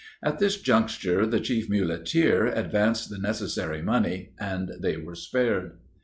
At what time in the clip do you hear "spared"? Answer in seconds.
5.13-5.73